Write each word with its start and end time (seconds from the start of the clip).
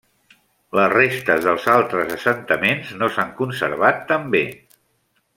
Les 0.77 0.87
restes 0.93 1.43
dels 1.49 1.67
altres 1.73 2.15
assentaments 2.15 2.93
no 3.01 3.09
s'han 3.17 3.35
conservat 3.43 4.01
tan 4.13 4.25
bé. 4.37 4.43